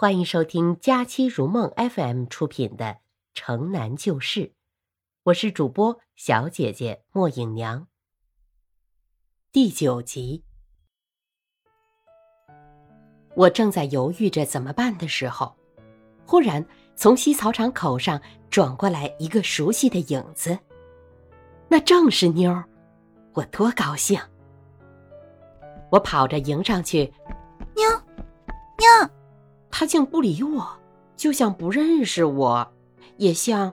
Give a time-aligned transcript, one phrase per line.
[0.00, 2.84] 欢迎收听《佳期如梦 FM》出品的
[3.34, 4.40] 《城南旧事》，
[5.24, 7.88] 我是主播小姐姐莫影娘。
[9.50, 10.44] 第九集，
[13.34, 15.52] 我正在犹豫着怎么办的时候，
[16.24, 20.56] 忽然从西草场口上转过来一个熟悉的影子，
[21.66, 22.64] 那正是妞儿，
[23.32, 24.16] 我多高兴！
[25.90, 27.12] 我跑着迎上去，
[27.74, 28.07] 妞。
[29.78, 30.68] 他竟不理我，
[31.16, 32.68] 就像不认识我，
[33.16, 33.72] 也像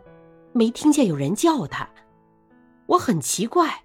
[0.53, 1.89] 没听见有人叫他。
[2.85, 3.81] 我很奇怪，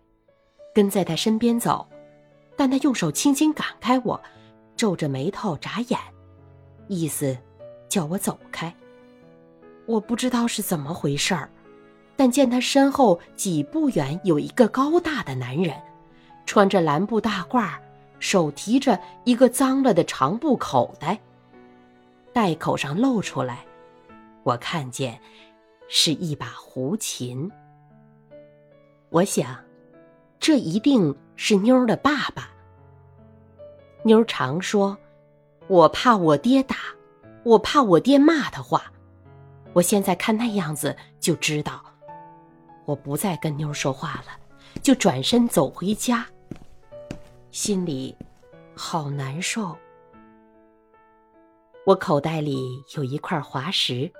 [0.74, 1.88] 跟在他身边走，
[2.58, 4.20] 但他用手轻轻赶开我，
[4.76, 5.98] 皱着眉头眨眼，
[6.88, 7.34] 意思
[7.88, 8.70] 叫我走开。
[9.86, 11.48] 我不知道是怎么回事儿，
[12.16, 15.74] 但见他身后几步远有一个高大的男人，
[16.44, 17.78] 穿着蓝布大褂，
[18.18, 21.18] 手提着一个脏了的长布口袋。
[22.32, 23.64] 袋口上露出来，
[24.42, 25.20] 我看见
[25.88, 27.50] 是一把胡琴。
[29.08, 29.56] 我想，
[30.38, 32.50] 这一定是妞儿的爸爸。
[34.04, 34.96] 妞儿常说
[35.66, 36.76] ：“我怕我爹打，
[37.42, 38.92] 我怕我爹骂的话。”
[39.72, 41.84] 我现在看那样子就知道，
[42.84, 44.38] 我不再跟妞儿说话了，
[44.82, 46.26] 就转身走回家，
[47.50, 48.16] 心里
[48.74, 49.76] 好难受。
[51.86, 54.12] 我口袋里有一块滑石，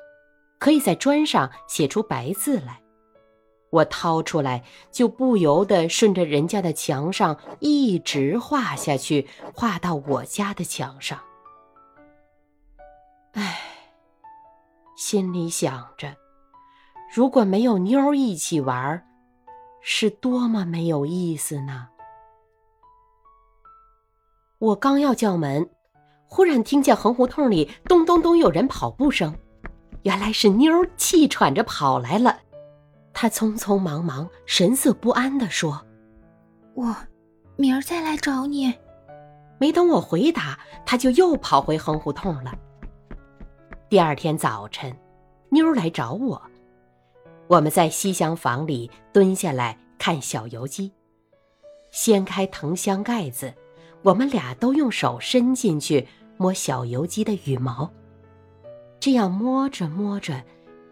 [0.58, 2.80] 可以在砖上写出白字来。
[3.70, 11.20] 我掏出来，就不由得顺着人家的墙上一直画下去，画到我家的墙上。
[13.34, 13.60] 唉，
[14.96, 16.16] 心里想着，
[17.14, 19.06] 如果没有妞儿一起玩，
[19.80, 21.90] 是多么没有意思呢！
[24.58, 25.70] 我刚要叫门。
[26.32, 29.34] 忽然听见横胡同里咚咚咚有人跑步声，
[30.02, 32.38] 原来是妞儿气喘着跑来了。
[33.12, 35.84] 她匆匆忙忙、神色不安地说
[36.74, 36.94] ：“我
[37.56, 38.72] 明儿再来找你。”
[39.58, 42.56] 没等我回答，她就又跑回横胡同了。
[43.88, 44.96] 第二天早晨，
[45.48, 46.40] 妞儿来找我，
[47.48, 50.92] 我们在西厢房里蹲下来看小油鸡，
[51.90, 53.52] 掀开藤箱盖子，
[54.02, 56.06] 我们俩都用手伸进去。
[56.40, 57.92] 摸小油鸡的羽毛，
[58.98, 60.42] 这样摸着摸着，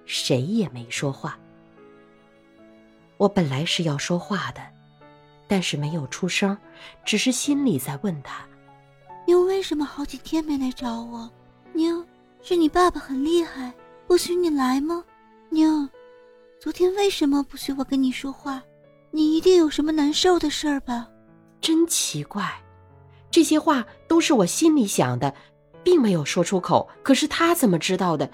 [0.04, 1.38] 谁也没说话。
[3.16, 4.60] 我本来是要说话的，
[5.46, 6.54] 但是没有出声，
[7.02, 8.46] 只是心里在问他
[9.26, 11.30] ：“妞为什么好几天没来找我？
[11.72, 12.04] 妞，
[12.42, 13.72] 是你爸爸很厉害，
[14.06, 15.02] 不许你来吗？
[15.48, 15.88] 妞，
[16.60, 18.62] 昨天为什么不许我跟你说话？
[19.10, 21.08] 你一定有什么难受的事儿吧？
[21.58, 22.46] 真奇怪。”
[23.30, 25.34] 这些话都是我心里想的，
[25.82, 26.88] 并没有说出口。
[27.02, 28.30] 可是他怎么知道的？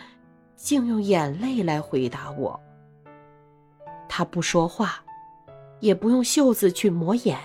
[0.56, 2.58] 竟用眼泪来回答我。
[4.08, 5.04] 他不说话，
[5.80, 7.38] 也不用袖子去抹眼，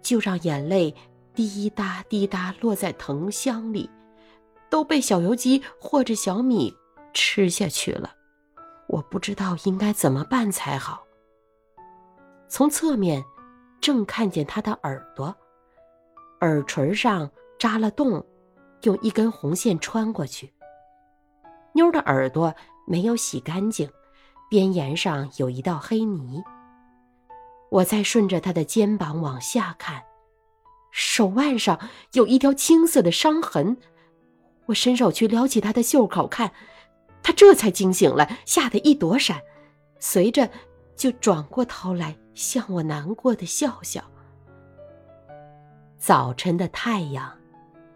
[0.00, 0.94] 就让眼泪
[1.34, 3.90] 滴答滴答落在藤箱里，
[4.70, 6.72] 都被小油鸡或者小米
[7.12, 8.14] 吃下去了。
[8.86, 11.04] 我不知道应该怎么办才好。
[12.48, 13.22] 从侧面，
[13.80, 15.36] 正看见他的耳朵。
[16.48, 18.24] 耳垂上扎了洞，
[18.82, 20.50] 用一根红线穿过去。
[21.74, 22.54] 妞的耳朵
[22.86, 23.90] 没有洗干净，
[24.48, 26.42] 边沿上有一道黑泥。
[27.70, 30.02] 我再顺着她的肩膀往下看，
[30.90, 31.78] 手腕上
[32.14, 33.76] 有一条青色的伤痕。
[34.66, 36.52] 我伸手去撩起她的袖口看，
[37.22, 39.42] 她这才惊醒了，吓得一躲闪，
[40.00, 40.48] 随着
[40.96, 44.02] 就转过头来向我难过的笑笑。
[45.98, 47.36] 早晨的太阳，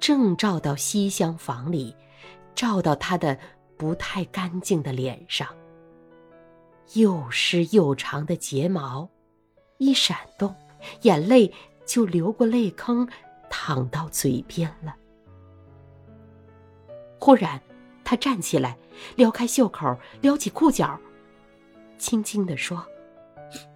[0.00, 1.94] 正照到西厢房里，
[2.52, 3.38] 照到他的
[3.76, 5.48] 不太干净的脸上。
[6.94, 9.08] 又湿又长的睫毛，
[9.78, 10.52] 一闪动，
[11.02, 11.50] 眼泪
[11.86, 13.08] 就流过泪坑，
[13.48, 14.96] 淌到嘴边了。
[17.20, 17.62] 忽然，
[18.02, 18.76] 他站起来，
[19.14, 20.98] 撩开袖口，撩起裤脚，
[21.98, 22.84] 轻轻地说：“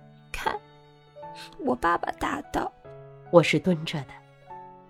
[0.33, 0.59] 看，
[1.61, 2.71] 我爸爸打的。”
[3.31, 4.09] 我是蹲着的，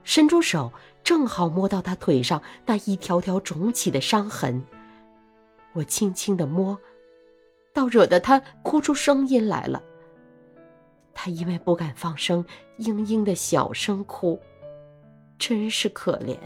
[0.04, 0.72] 伸出手
[1.02, 4.62] 正好摸到他腿上那一条条肿起的伤痕。
[5.72, 6.78] 我轻轻的摸，
[7.72, 9.82] 倒惹得他哭出声音来了。
[11.12, 12.44] 他因为不敢放声，
[12.78, 14.38] 嘤嘤的小声哭，
[15.38, 16.36] 真是可怜。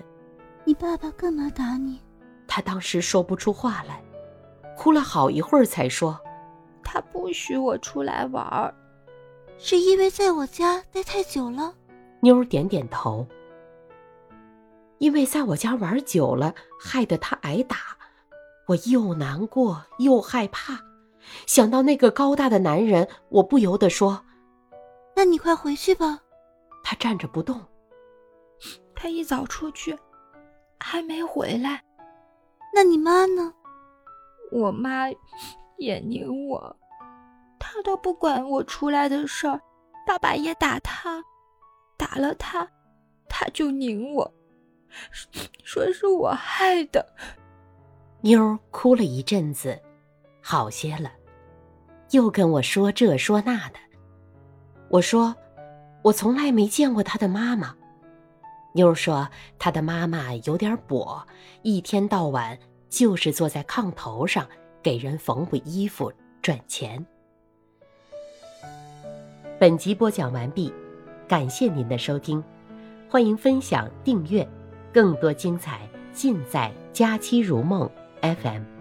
[0.64, 2.00] 你爸爸干嘛打你？
[2.46, 4.02] 他当时说不出话来，
[4.76, 6.18] 哭了好一会儿才说
[6.82, 8.74] ：“他不许我出来玩儿，
[9.58, 11.74] 是因为在我家待太久了。”
[12.20, 13.26] 妞儿点点头。
[14.98, 17.76] 因为在我家玩久了，害得他挨打，
[18.66, 20.78] 我又难过又害怕。
[21.46, 24.24] 想到那个高大的男人，我不由得说
[25.16, 26.20] ：“那你快回去吧。”
[26.84, 27.60] 他站着不动。
[28.94, 29.98] 他一早出去，
[30.78, 31.82] 还没回来。
[32.74, 33.54] 那你妈呢？
[34.52, 35.08] 我妈
[35.78, 36.76] 也拧我，
[37.58, 39.60] 她都不管我出来的事儿。
[40.06, 41.22] 爸爸也打她，
[42.00, 42.66] 打了她，
[43.28, 44.34] 她就拧我，
[45.62, 47.06] 说是我害的。
[48.22, 49.78] 妞哭了一阵子，
[50.40, 51.12] 好些了，
[52.12, 53.78] 又跟我说这说那的。
[54.88, 55.36] 我说，
[56.02, 57.76] 我从来没见过他的妈妈。
[58.72, 61.22] 妞说，他的妈妈有点跛，
[61.60, 62.58] 一天到晚
[62.88, 64.48] 就是坐在炕头上
[64.82, 66.10] 给人缝补衣服
[66.40, 67.04] 赚钱。
[69.58, 70.72] 本集播讲完毕，
[71.30, 72.42] 感谢您的收听，
[73.08, 74.44] 欢迎分享订阅，
[74.92, 77.88] 更多精彩尽在《佳期如梦》
[78.42, 78.79] FM。